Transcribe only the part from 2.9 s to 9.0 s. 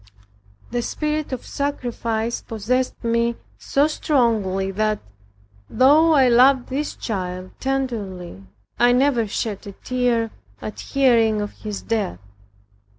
me so strongly, that, though I loved this child tenderly, I